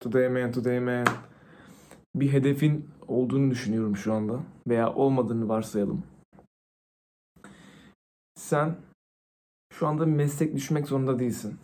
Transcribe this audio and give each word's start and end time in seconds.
Today 0.00 0.28
man, 0.28 0.52
today 0.52 0.80
man. 0.80 1.06
Bir 2.14 2.32
hedefin 2.32 2.90
olduğunu 3.08 3.50
düşünüyorum 3.50 3.96
şu 3.96 4.12
anda. 4.12 4.40
Veya 4.66 4.94
olmadığını 4.94 5.48
varsayalım. 5.48 6.02
Sen 8.34 8.76
şu 9.72 9.86
anda 9.86 10.06
meslek 10.06 10.54
düşmek 10.54 10.86
zorunda 10.86 11.18
değilsin. 11.18 11.58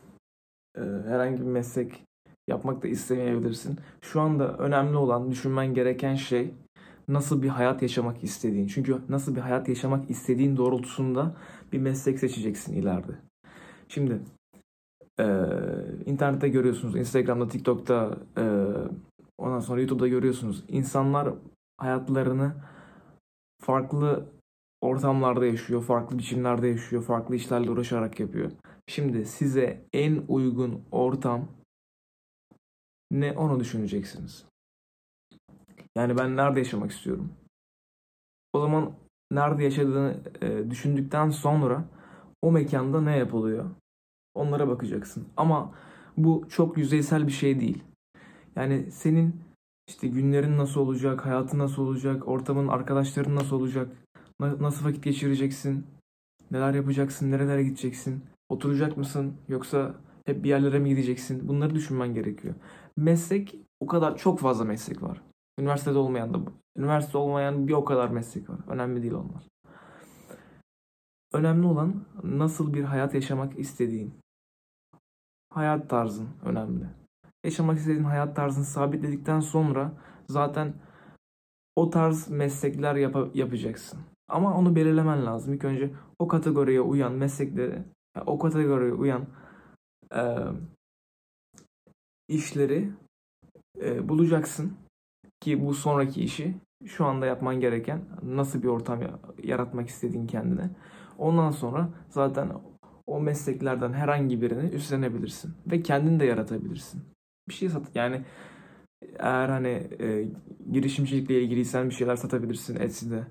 Ee, 0.77 0.81
herhangi 0.81 1.41
bir 1.41 1.47
meslek 1.47 2.05
yapmak 2.49 2.83
da 2.83 2.89
istemeyebilirsin. 2.89 3.79
Şu 4.01 4.21
anda 4.21 4.59
önemli 4.59 4.97
olan, 4.97 5.31
düşünmen 5.31 5.75
gereken 5.75 6.15
şey 6.15 6.55
nasıl 7.09 7.43
bir 7.43 7.49
hayat 7.49 7.83
yaşamak 7.83 8.25
istediğin. 8.25 8.67
Çünkü 8.67 8.99
nasıl 9.09 9.37
bir 9.37 9.41
hayat 9.41 9.69
yaşamak 9.69 10.11
istediğin 10.11 10.57
doğrultusunda 10.57 11.37
bir 11.73 11.79
meslek 11.79 12.19
seçeceksin 12.19 12.75
ileride. 12.75 13.13
Şimdi 13.89 14.21
e, 15.21 15.27
internette 16.07 16.49
görüyorsunuz, 16.49 16.97
Instagram'da, 16.97 17.49
TikTok'ta, 17.49 18.19
e, 18.39 18.45
ondan 19.39 19.61
sonra 19.61 19.81
YouTube'da 19.81 20.09
görüyorsunuz. 20.09 20.65
İnsanlar 20.69 21.35
hayatlarını 21.79 22.55
farklı 23.61 24.27
ortamlarda 24.81 25.47
yaşıyor, 25.47 25.83
farklı 25.83 26.19
biçimlerde 26.19 26.69
yaşıyor, 26.69 27.03
farklı 27.03 27.35
işlerle 27.35 27.71
uğraşarak 27.71 28.21
yapıyor. 28.21 28.51
Şimdi 28.87 29.27
size 29.27 29.85
en 29.93 30.23
uygun 30.29 30.83
ortam 30.93 31.49
ne 33.11 33.33
onu 33.33 33.61
düşüneceksiniz. 33.61 34.45
Yani 35.97 36.19
ben 36.19 36.37
nerede 36.37 36.59
yaşamak 36.59 36.91
istiyorum? 36.91 37.33
O 38.53 38.61
zaman 38.61 38.93
nerede 39.31 39.65
yaşadığını 39.65 40.21
e, 40.43 40.71
düşündükten 40.71 41.31
sonra 41.31 41.85
o 42.43 42.53
mekanda 42.53 43.01
ne 43.01 43.17
yapılıyor? 43.17 43.71
Onlara 44.35 44.69
bakacaksın. 44.69 45.27
Ama 45.37 45.75
bu 46.17 46.47
çok 46.49 46.79
yüzeysel 46.79 47.27
bir 47.27 47.33
şey 47.33 47.61
değil. 47.61 47.83
Yani 48.57 48.91
senin 48.91 49.41
işte 49.89 50.09
günlerin 50.09 50.59
nasıl 50.59 50.81
olacak, 50.81 51.27
hayatın 51.27 51.59
nasıl 51.59 51.83
olacak, 51.83 52.29
ortamın, 52.29 52.69
arkadaşların 52.69 53.37
nasıl 53.37 53.57
olacak, 53.57 53.89
na- 54.41 54.63
nasıl 54.63 54.85
vakit 54.85 55.05
geçireceksin, 55.05 55.87
neler 56.51 56.75
yapacaksın, 56.75 57.31
nerelere 57.31 57.63
gideceksin, 57.65 58.25
oturacak 58.49 58.97
mısın 58.97 59.35
yoksa 59.49 59.95
hep 60.27 60.45
bir 60.45 60.49
yerlere 60.49 60.79
mi 60.79 60.89
gideceksin? 60.89 61.49
Bunları 61.49 61.75
düşünmen 61.75 62.15
gerekiyor. 62.15 62.55
Meslek 62.97 63.57
o 63.81 63.87
kadar 63.87 64.17
çok 64.17 64.41
fazla 64.41 64.65
meslek 64.65 65.03
var. 65.03 65.21
Üniversitede 65.59 65.99
olmayan 65.99 66.35
da 66.35 66.39
üniversite 66.77 67.19
olmayan 67.19 67.69
bir 67.69 67.73
o 67.73 67.85
kadar 67.85 68.09
meslek 68.09 68.51
var. 68.51 68.59
Önemli 68.69 69.03
değil 69.03 69.15
onlar. 69.15 69.43
Önemli 71.33 71.67
olan 71.67 72.05
nasıl 72.23 72.75
bir 72.75 72.85
hayat 72.85 73.15
yaşamak 73.15 73.59
istediğin. 73.59 74.15
Hayat 75.55 75.91
tarzın 75.91 76.29
önemli. 76.45 76.85
Yaşamak 77.45 77.79
istediğin 77.79 78.05
hayat 78.05 78.37
tarzını 78.37 78.65
sabitledikten 78.65 79.41
sonra 79.41 79.93
zaten 80.29 80.75
o 81.77 81.91
tarz 81.91 82.29
meslekler 82.31 82.95
yap- 82.95 83.37
yapacaksın. 83.37 84.01
Ama 84.29 84.59
onu 84.59 84.77
belirlemen 84.77 85.27
lazım. 85.27 85.55
İlk 85.55 85.65
önce 85.65 85.91
o 86.19 86.29
kategoriye 86.29 86.81
uyan 86.81 87.13
meslekleri, 87.13 87.83
o 88.27 88.39
kategoriye 88.39 88.93
uyan 88.93 89.27
e, 90.15 90.23
işleri 92.29 92.93
e, 93.83 94.09
bulacaksın 94.09 94.73
ki 95.41 95.67
bu 95.67 95.75
sonraki 95.75 96.25
işi 96.25 96.55
şu 96.87 97.05
anda 97.05 97.27
yapman 97.27 97.61
gereken 97.61 98.05
nasıl 98.23 98.63
bir 98.63 98.69
ortam 98.69 99.03
ya- 99.03 99.19
yaratmak 99.43 99.89
istediğin 99.89 100.27
kendine. 100.27 100.71
Ondan 101.19 101.51
sonra 101.51 101.89
zaten 102.09 102.53
o 103.07 103.21
mesleklerden 103.21 103.93
herhangi 103.93 104.43
birini 104.43 104.71
üstlenebilirsin 104.71 105.55
ve 105.67 105.83
kendin 105.83 106.21
de 106.21 106.25
yaratabilirsin. 106.25 107.03
Bir 107.49 107.55
şey 107.55 107.69
sat 107.69 107.97
yani 107.97 108.23
eğer 109.19 109.49
hani 109.49 109.89
e, 110.01 110.29
girişimcilikle 110.73 111.43
ilgiliysen 111.43 111.91
bir 111.91 111.95
şeyler 111.95 112.17
satabilirsin 112.17 112.81
Etsy'de 112.81 113.27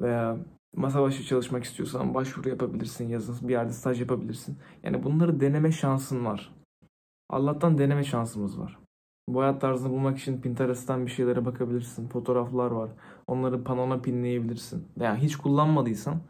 veya 0.00 0.36
masa 0.76 1.02
başı 1.02 1.24
çalışmak 1.24 1.64
istiyorsan 1.64 2.14
başvuru 2.14 2.48
yapabilirsin 2.48 3.08
yazın 3.08 3.48
bir 3.48 3.52
yerde 3.52 3.72
staj 3.72 4.00
yapabilirsin. 4.00 4.58
Yani 4.82 5.04
bunları 5.04 5.40
deneme 5.40 5.72
şansın 5.72 6.24
var. 6.24 6.54
Allah'tan 7.30 7.78
deneme 7.78 8.04
şansımız 8.04 8.58
var. 8.58 8.78
Bu 9.28 9.42
hayat 9.42 9.60
tarzını 9.60 9.90
bulmak 9.90 10.18
için 10.18 10.40
Pinterest'ten 10.40 11.06
bir 11.06 11.10
şeylere 11.10 11.44
bakabilirsin. 11.44 12.08
Fotoğraflar 12.08 12.70
var. 12.70 12.90
Onları 13.26 13.64
panona 13.64 14.00
pinleyebilirsin. 14.00 14.88
Yani 15.00 15.18
hiç 15.18 15.36
kullanmadıysan 15.36 16.20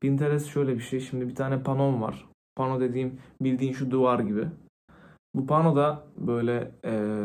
Pinterest 0.00 0.46
şöyle 0.46 0.74
bir 0.74 0.80
şey. 0.80 1.00
Şimdi 1.00 1.28
bir 1.28 1.34
tane 1.34 1.62
panom 1.62 2.02
var. 2.02 2.28
Pano 2.56 2.80
dediğim 2.80 3.20
bildiğin 3.40 3.72
şu 3.72 3.90
duvar 3.90 4.18
gibi. 4.20 4.48
Bu 5.34 5.46
panoda 5.46 6.06
böyle 6.16 6.72
e, 6.84 7.24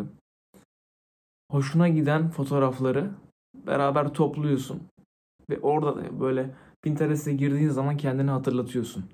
hoşuna 1.52 1.88
giden 1.88 2.30
fotoğrafları 2.30 3.12
beraber 3.56 4.14
topluyorsun. 4.14 4.82
Ve 5.50 5.60
orada 5.60 5.96
da 5.96 6.20
böyle 6.20 6.56
Pinterest'e 6.82 7.34
girdiğin 7.34 7.70
zaman 7.70 7.98
kendini 7.98 8.32
hatırlatıyorsun. 8.32 9.06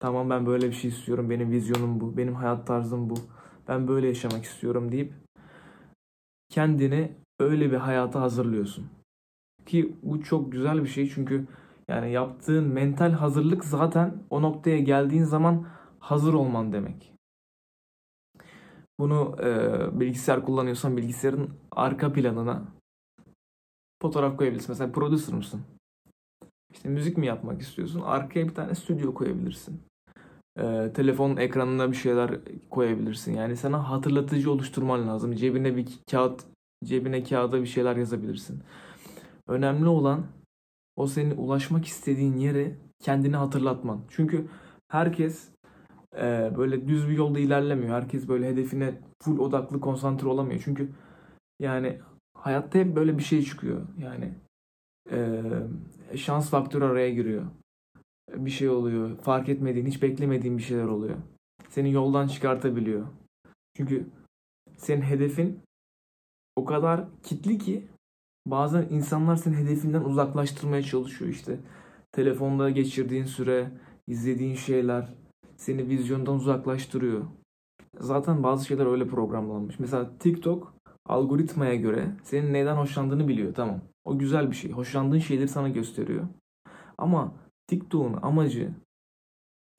Tamam 0.00 0.30
ben 0.30 0.46
böyle 0.46 0.68
bir 0.68 0.72
şey 0.72 0.90
istiyorum. 0.90 1.30
Benim 1.30 1.50
vizyonum 1.50 2.00
bu. 2.00 2.16
Benim 2.16 2.34
hayat 2.34 2.66
tarzım 2.66 3.10
bu. 3.10 3.14
Ben 3.68 3.88
böyle 3.88 4.06
yaşamak 4.06 4.44
istiyorum 4.44 4.92
deyip 4.92 5.12
kendini 6.48 7.12
öyle 7.40 7.72
bir 7.72 7.76
hayata 7.76 8.20
hazırlıyorsun. 8.20 8.86
Ki 9.66 9.96
bu 10.02 10.22
çok 10.22 10.52
güzel 10.52 10.82
bir 10.82 10.88
şey 10.88 11.08
çünkü 11.08 11.46
yani 11.90 12.12
yaptığın 12.12 12.64
mental 12.64 13.12
hazırlık 13.12 13.64
zaten 13.64 14.14
o 14.30 14.42
noktaya 14.42 14.78
geldiğin 14.78 15.24
zaman 15.24 15.66
hazır 15.98 16.34
olman 16.34 16.72
demek. 16.72 17.12
Bunu 18.98 19.36
e, 19.42 19.50
bilgisayar 20.00 20.44
kullanıyorsan 20.44 20.96
bilgisayarın 20.96 21.50
arka 21.70 22.12
planına 22.12 22.62
fotoğraf 24.02 24.36
koyabilirsin. 24.36 24.70
Mesela 24.70 24.92
producer 24.92 25.34
mısın? 25.34 25.60
İşte 26.72 26.88
müzik 26.88 27.18
mi 27.18 27.26
yapmak 27.26 27.60
istiyorsun? 27.60 28.00
Arkaya 28.00 28.48
bir 28.48 28.54
tane 28.54 28.74
stüdyo 28.74 29.14
koyabilirsin. 29.14 29.80
E, 30.58 30.92
telefonun 30.94 31.36
ekranına 31.36 31.90
bir 31.90 31.96
şeyler 31.96 32.40
koyabilirsin. 32.70 33.34
Yani 33.34 33.56
sana 33.56 33.90
hatırlatıcı 33.90 34.52
oluşturman 34.52 35.08
lazım. 35.08 35.32
Cebine 35.32 35.76
bir 35.76 35.88
kağıt, 36.10 36.44
cebine 36.84 37.22
kağıda 37.22 37.60
bir 37.60 37.66
şeyler 37.66 37.96
yazabilirsin. 37.96 38.62
Önemli 39.48 39.88
olan 39.88 40.26
o 41.00 41.06
senin 41.06 41.36
ulaşmak 41.36 41.84
istediğin 41.86 42.36
yere 42.36 42.76
kendini 43.02 43.36
hatırlatman. 43.36 44.00
Çünkü 44.08 44.48
herkes 44.88 45.48
e, 46.16 46.52
böyle 46.56 46.88
düz 46.88 47.08
bir 47.08 47.16
yolda 47.16 47.38
ilerlemiyor. 47.38 47.94
Herkes 47.94 48.28
böyle 48.28 48.48
hedefine 48.48 48.94
full 49.22 49.38
odaklı 49.38 49.80
konsantre 49.80 50.28
olamıyor. 50.28 50.60
Çünkü 50.64 50.90
yani 51.60 51.98
hayatta 52.34 52.78
hep 52.78 52.96
böyle 52.96 53.18
bir 53.18 53.22
şey 53.22 53.42
çıkıyor. 53.42 53.86
Yani 53.98 54.34
e, 55.10 55.42
şans 56.16 56.50
faktörü 56.50 56.84
araya 56.84 57.10
giriyor. 57.10 57.44
Bir 58.34 58.50
şey 58.50 58.68
oluyor. 58.68 59.16
Fark 59.18 59.48
etmediğin, 59.48 59.86
hiç 59.86 60.02
beklemediğin 60.02 60.58
bir 60.58 60.62
şeyler 60.62 60.84
oluyor. 60.84 61.16
Seni 61.68 61.92
yoldan 61.92 62.26
çıkartabiliyor. 62.26 63.06
Çünkü 63.76 64.06
senin 64.76 65.02
hedefin 65.02 65.60
o 66.56 66.64
kadar 66.64 67.04
kitli 67.22 67.58
ki 67.58 67.88
bazen 68.46 68.86
insanlar 68.90 69.36
senin 69.36 69.56
hedefinden 69.56 70.04
uzaklaştırmaya 70.04 70.82
çalışıyor 70.82 71.30
işte. 71.30 71.60
Telefonda 72.12 72.70
geçirdiğin 72.70 73.24
süre, 73.24 73.70
izlediğin 74.06 74.54
şeyler 74.54 75.14
seni 75.56 75.88
vizyondan 75.88 76.34
uzaklaştırıyor. 76.34 77.24
Zaten 78.00 78.42
bazı 78.42 78.66
şeyler 78.66 78.86
öyle 78.86 79.06
programlanmış. 79.06 79.78
Mesela 79.78 80.10
TikTok 80.18 80.74
algoritmaya 81.06 81.74
göre 81.74 82.16
senin 82.22 82.52
neyden 82.52 82.76
hoşlandığını 82.76 83.28
biliyor. 83.28 83.54
Tamam. 83.54 83.80
O 84.04 84.18
güzel 84.18 84.50
bir 84.50 84.56
şey. 84.56 84.72
Hoşlandığın 84.72 85.18
şeyleri 85.18 85.48
sana 85.48 85.68
gösteriyor. 85.68 86.24
Ama 86.98 87.32
TikTok'un 87.66 88.18
amacı 88.22 88.70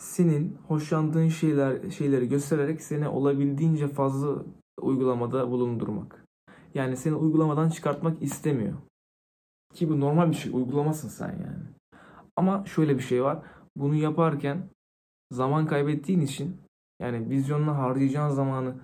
senin 0.01 0.57
hoşlandığın 0.67 1.28
şeyler 1.28 1.89
şeyleri 1.89 2.29
göstererek 2.29 2.81
seni 2.81 3.07
olabildiğince 3.07 3.88
fazla 3.88 4.45
uygulamada 4.81 5.51
bulundurmak. 5.51 6.21
Yani 6.74 6.97
seni 6.97 7.16
uygulamadan 7.16 7.70
çıkartmak 7.70 8.22
istemiyor. 8.23 8.78
Ki 9.73 9.90
bu 9.90 10.00
normal 10.00 10.29
bir 10.29 10.35
şey. 10.35 10.52
Uygulamasın 10.53 11.09
sen 11.09 11.29
yani. 11.29 11.64
Ama 12.35 12.66
şöyle 12.66 12.97
bir 12.97 13.03
şey 13.03 13.23
var. 13.23 13.40
Bunu 13.76 13.96
yaparken 13.96 14.70
zaman 15.32 15.68
kaybettiğin 15.68 16.22
için 16.22 16.58
yani 17.00 17.29
vizyonuna 17.29 17.78
harcayacağın 17.78 18.29
zamanı 18.29 18.76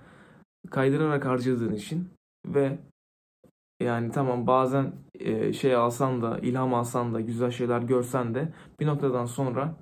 kaydırarak 0.70 1.26
harcadığın 1.26 1.74
için 1.74 2.10
ve 2.46 2.78
yani 3.80 4.12
tamam 4.12 4.48
bazen 4.48 4.94
e, 5.20 5.54
şey 5.54 5.76
alsan 5.76 6.22
da 6.22 6.40
ilham 6.40 6.74
alsan 6.74 7.14
da 7.14 7.22
güzel 7.22 7.52
şeyler 7.52 7.82
görsen 7.82 8.36
de 8.36 8.54
bir 8.80 8.88
noktadan 8.88 9.26
sonra 9.26 9.76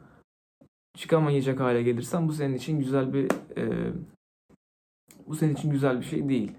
çıkamayacak 0.98 1.60
hale 1.60 1.84
gelirsen 1.84 2.28
bu 2.28 2.34
senin 2.34 2.56
için 2.56 2.80
güzel 2.80 3.14
bir 3.14 3.32
e, 3.58 3.94
bu 5.28 5.36
senin 5.36 5.56
için 5.56 5.72
güzel 5.72 6.00
bir 6.00 6.06
şey 6.06 6.30
değil. 6.30 6.52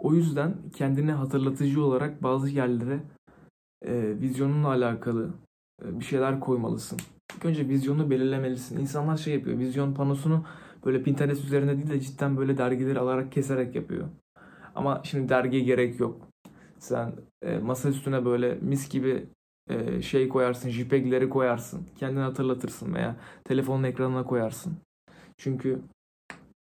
O 0.00 0.14
yüzden 0.14 0.54
kendine 0.76 1.12
hatırlatıcı 1.12 1.84
olarak 1.84 2.22
bazı 2.22 2.48
yerlere 2.48 3.00
e, 3.82 4.20
vizyonunla 4.20 4.68
alakalı 4.68 5.30
e, 5.84 6.00
bir 6.00 6.04
şeyler 6.04 6.40
koymalısın. 6.40 6.98
İlk 7.36 7.44
önce 7.44 7.68
vizyonu 7.68 8.10
belirlemelisin. 8.10 8.80
İnsanlar 8.80 9.16
şey 9.16 9.34
yapıyor. 9.34 9.58
Vizyon 9.58 9.94
panosunu 9.94 10.44
böyle 10.84 11.02
Pinterest 11.02 11.44
üzerinde 11.44 11.76
değil 11.76 11.90
de 11.90 12.00
cidden 12.00 12.36
böyle 12.36 12.58
dergileri 12.58 12.98
alarak 12.98 13.32
keserek 13.32 13.74
yapıyor. 13.74 14.08
Ama 14.74 15.00
şimdi 15.04 15.28
dergiye 15.28 15.62
gerek 15.62 16.00
yok. 16.00 16.28
Sen 16.78 17.12
e, 17.42 17.58
masa 17.58 17.88
üstüne 17.88 18.24
böyle 18.24 18.54
mis 18.54 18.88
gibi 18.88 19.26
e, 19.68 20.02
şey 20.02 20.28
koyarsın, 20.28 20.68
JPEG'leri 20.68 21.28
koyarsın. 21.28 21.86
Kendini 21.96 22.20
hatırlatırsın 22.20 22.94
veya 22.94 23.16
telefonun 23.44 23.82
ekranına 23.82 24.24
koyarsın. 24.24 24.76
Çünkü 25.36 25.80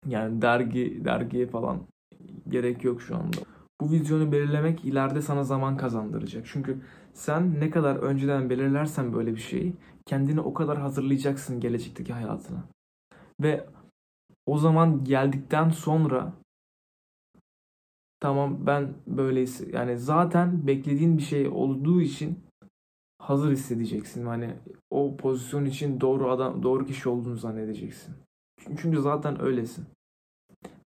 yani 0.07 0.41
dergi, 0.41 1.01
dergiye 1.05 1.47
falan 1.47 1.79
gerek 2.49 2.83
yok 2.83 3.01
şu 3.01 3.15
anda. 3.15 3.37
Bu 3.81 3.91
vizyonu 3.91 4.31
belirlemek 4.31 4.85
ileride 4.85 5.21
sana 5.21 5.43
zaman 5.43 5.77
kazandıracak. 5.77 6.45
Çünkü 6.47 6.81
sen 7.13 7.59
ne 7.59 7.69
kadar 7.69 7.95
önceden 7.95 8.49
belirlersen 8.49 9.13
böyle 9.13 9.35
bir 9.35 9.41
şeyi 9.41 9.73
kendini 10.05 10.41
o 10.41 10.53
kadar 10.53 10.77
hazırlayacaksın 10.77 11.59
gelecekteki 11.59 12.13
hayatına. 12.13 12.63
Ve 13.41 13.65
o 14.45 14.57
zaman 14.57 15.03
geldikten 15.03 15.69
sonra 15.69 16.33
tamam 18.19 18.67
ben 18.67 18.93
böyleyse 19.07 19.65
yani 19.71 19.97
zaten 19.97 20.67
beklediğin 20.67 21.17
bir 21.17 21.23
şey 21.23 21.47
olduğu 21.47 22.01
için 22.01 22.39
hazır 23.19 23.51
hissedeceksin. 23.51 24.25
Hani 24.25 24.53
o 24.89 25.17
pozisyon 25.17 25.65
için 25.65 26.01
doğru 26.01 26.31
adam 26.31 26.63
doğru 26.63 26.85
kişi 26.85 27.09
olduğunu 27.09 27.37
zannedeceksin. 27.37 28.15
Çünkü 28.77 29.01
zaten 29.01 29.41
öylesin. 29.41 29.85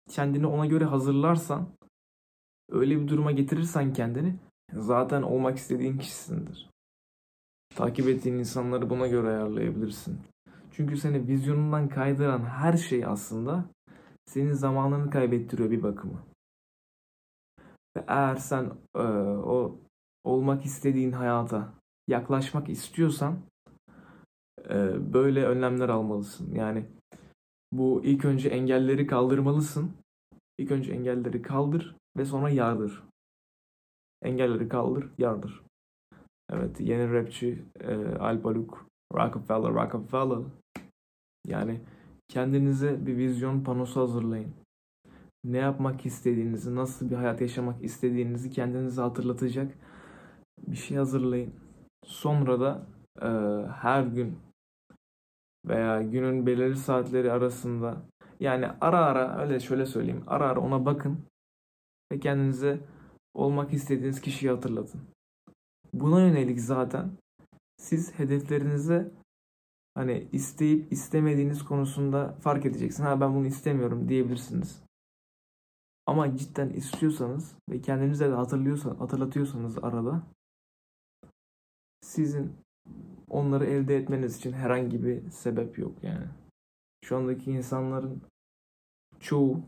Kendini 0.10 0.48
ona 0.48 0.66
göre 0.66 0.86
hazırlarsan 0.86 1.70
öyle 2.70 3.02
bir 3.02 3.08
duruma 3.08 3.32
getirirsen 3.32 3.94
kendini 3.94 4.36
zaten 4.74 5.22
olmak 5.22 5.58
istediğin 5.58 5.98
kişisindir. 5.98 6.70
Takip 7.76 8.08
ettiğin 8.08 8.36
insanları 8.36 8.90
buna 8.90 9.08
göre 9.08 9.28
ayarlayabilirsin. 9.28 10.20
Çünkü 10.72 10.98
seni 10.98 11.28
vizyonundan 11.28 11.90
kaydıran 11.90 12.46
her 12.46 12.78
şey 12.78 13.06
aslında 13.06 13.66
senin 14.26 14.54
zamanını 14.54 15.10
kaybettiriyor 15.10 15.72
bir 15.72 15.84
bakıma. 15.84 16.24
Ve 17.98 18.04
eğer 18.08 18.36
sen 18.36 18.72
e, 18.96 19.02
o 19.02 19.80
olmak 20.24 20.66
istediğin 20.66 21.12
hayata 21.12 21.74
yaklaşmak 22.08 22.70
istiyorsan 22.70 23.40
e, 24.70 25.14
böyle 25.14 25.46
önlemler 25.46 25.90
almalısın. 25.90 26.56
Yani 26.56 26.86
bu 27.78 28.02
ilk 28.04 28.26
önce 28.26 28.50
engelleri 28.50 29.08
kaldırmalısın. 29.08 29.92
İlk 30.58 30.72
önce 30.72 30.92
engelleri 30.92 31.42
kaldır 31.42 31.96
ve 32.18 32.26
sonra 32.26 32.50
yardır. 32.50 33.04
Engelleri 34.22 34.70
kaldır, 34.70 35.10
yardır. 35.18 35.62
Evet, 36.52 36.80
yeni 36.80 37.14
rapçi 37.14 37.66
e, 37.80 37.96
Al 38.20 38.44
Baluk, 38.44 38.86
Rockefeller, 39.14 39.74
Rockefeller. 39.74 40.40
Yani 41.48 41.82
kendinize 42.28 43.06
bir 43.06 43.18
vizyon 43.18 43.64
panosu 43.64 44.02
hazırlayın. 44.02 44.54
Ne 45.44 45.58
yapmak 45.58 46.06
istediğinizi, 46.06 46.76
nasıl 46.76 47.10
bir 47.10 47.16
hayat 47.16 47.42
yaşamak 47.42 47.84
istediğinizi 47.84 48.52
kendinize 48.52 49.02
hatırlatacak 49.02 49.78
bir 50.68 50.76
şey 50.76 50.98
hazırlayın. 50.98 51.54
Sonra 52.06 52.60
da 52.60 52.88
e, 53.22 53.28
her 53.72 54.04
gün 54.04 54.38
veya 55.66 56.02
günün 56.02 56.46
belirli 56.46 56.78
saatleri 56.78 57.32
arasında 57.32 58.02
yani 58.40 58.68
ara 58.82 59.06
ara 59.06 59.38
öyle 59.42 59.60
şöyle 59.60 59.86
söyleyeyim 59.86 60.24
ara 60.28 60.50
ara 60.50 60.60
ona 60.60 60.86
bakın 60.86 61.26
ve 62.12 62.20
kendinize 62.20 62.80
olmak 63.34 63.74
istediğiniz 63.74 64.22
kişiyi 64.22 64.50
hatırlatın. 64.50 65.02
Buna 65.94 66.22
yönelik 66.22 66.62
zaten 66.62 67.12
siz 67.78 68.20
hedeflerinize 68.20 69.12
hani 69.96 70.28
isteyip 70.32 70.92
istemediğiniz 70.92 71.66
konusunda 71.66 72.36
fark 72.42 72.66
edeceksiniz. 72.66 73.10
Ha 73.10 73.22
ben 73.22 73.36
bunu 73.36 73.48
istemiyorum 73.48 74.10
diyebilirsiniz. 74.10 74.84
Ama 76.06 76.38
cidden 76.38 76.70
istiyorsanız 76.70 77.56
ve 77.70 77.82
kendinize 77.82 78.30
de 78.30 78.34
hatırlıyorsa, 78.34 79.00
hatırlatıyorsanız 79.00 79.78
arada 79.78 80.24
sizin 82.02 82.54
onları 83.34 83.66
elde 83.66 83.98
etmeniz 83.98 84.38
için 84.38 84.54
herhangi 84.54 85.04
bir 85.04 85.30
sebep 85.30 85.78
yok 85.78 86.04
yani. 86.04 86.26
Şu 87.06 87.18
andaki 87.18 87.52
insanların 87.52 88.22
çoğu 89.20 89.62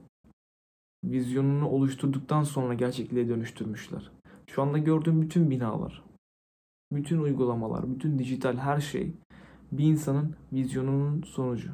vizyonunu 1.04 1.70
oluşturduktan 1.70 2.44
sonra 2.44 2.74
gerçekliğe 2.74 3.30
dönüştürmüşler. 3.30 4.12
Şu 4.48 4.62
anda 4.62 4.78
gördüğüm 4.78 5.22
bütün 5.22 5.50
binalar, 5.50 6.04
bütün 6.92 7.18
uygulamalar, 7.18 7.96
bütün 7.96 8.20
dijital 8.20 8.58
her 8.58 8.80
şey 8.80 9.14
bir 9.72 9.84
insanın 9.84 10.36
vizyonunun 10.54 11.22
sonucu. 11.22 11.72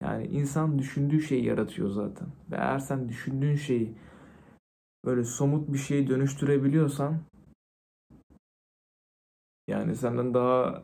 Yani 0.00 0.26
insan 0.26 0.78
düşündüğü 0.78 1.22
şeyi 1.22 1.44
yaratıyor 1.44 1.90
zaten. 1.90 2.28
Ve 2.50 2.56
eğer 2.56 2.78
sen 2.78 3.08
düşündüğün 3.08 3.56
şeyi 3.56 3.94
böyle 5.04 5.24
somut 5.24 5.72
bir 5.72 5.78
şeye 5.78 6.08
dönüştürebiliyorsan 6.08 7.20
yani 9.70 9.96
senden 9.96 10.34
daha 10.34 10.82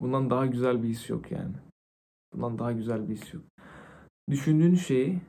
bundan 0.00 0.30
daha 0.30 0.46
güzel 0.46 0.82
bir 0.82 0.88
his 0.88 1.10
yok 1.10 1.32
yani. 1.32 1.54
Bundan 2.32 2.58
daha 2.58 2.72
güzel 2.72 3.08
bir 3.08 3.16
his 3.16 3.34
yok. 3.34 3.44
Düşündüğün 4.30 4.74
şeyi 4.74 5.20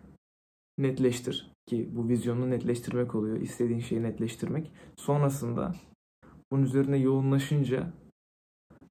netleştir 0.78 1.52
ki 1.68 1.90
bu 1.92 2.08
vizyonunu 2.08 2.50
netleştirmek 2.50 3.16
oluyor. 3.16 3.42
İstediğin 3.42 3.80
şeyi 3.80 4.04
netleştirmek. 4.04 4.72
Sonrasında 4.96 5.76
bunun 6.52 6.64
üzerine 6.64 6.98
yoğunlaşınca 6.98 7.94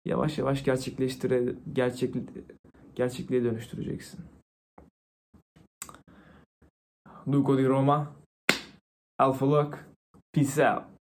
yavaş 0.04 0.38
yavaş 0.38 0.64
gerçekleştire 0.64 1.54
gerçek 1.72 2.14
gerçekliğe 2.94 3.44
dönüştüreceksin. 3.44 4.20
Duco 7.32 7.58
di 7.58 7.66
Roma 7.66 8.16
Alpha 9.18 9.50
Look 9.50 9.78
Peace 10.32 10.70
out. 10.70 10.95